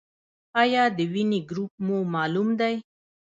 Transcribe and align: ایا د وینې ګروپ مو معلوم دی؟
ایا 0.61 0.83
د 0.97 0.99
وینې 1.13 1.39
ګروپ 1.49 1.71
مو 1.85 1.97
معلوم 2.13 2.49
دی؟ 2.59 2.75